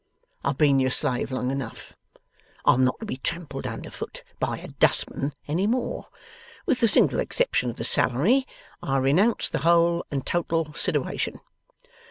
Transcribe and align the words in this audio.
I've 0.43 0.57
been 0.57 0.79
your 0.79 0.89
slave 0.89 1.29
long 1.31 1.51
enough. 1.51 1.95
I'm 2.65 2.83
not 2.83 2.99
to 3.01 3.05
be 3.05 3.17
trampled 3.17 3.67
under 3.67 3.91
foot 3.91 4.23
by 4.39 4.57
a 4.57 4.69
dustman 4.69 5.33
any 5.47 5.67
more. 5.67 6.07
With 6.65 6.79
the 6.79 6.87
single 6.87 7.19
exception 7.19 7.69
of 7.69 7.75
the 7.75 7.83
salary, 7.85 8.47
I 8.81 8.97
renounce 8.97 9.47
the 9.47 9.59
whole 9.59 10.03
and 10.09 10.25
total 10.25 10.73
sitiwation. 10.73 11.39